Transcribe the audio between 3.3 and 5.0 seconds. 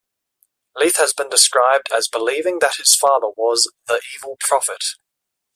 was "The Evil Prophet".